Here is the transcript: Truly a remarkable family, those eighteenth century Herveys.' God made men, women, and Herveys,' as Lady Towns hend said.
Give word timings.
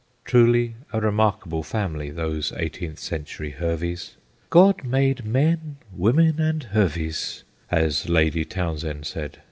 Truly 0.25 0.77
a 0.91 0.99
remarkable 0.99 1.61
family, 1.61 2.09
those 2.09 2.51
eighteenth 2.57 2.97
century 2.97 3.51
Herveys.' 3.51 4.15
God 4.59 4.83
made 4.83 5.23
men, 5.25 5.77
women, 5.95 6.39
and 6.41 6.63
Herveys,' 6.71 7.43
as 7.69 8.09
Lady 8.09 8.43
Towns 8.43 8.81
hend 8.81 9.05
said. 9.05 9.37